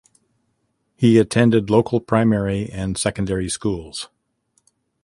[0.95, 4.09] He attended local primary and secondary schools.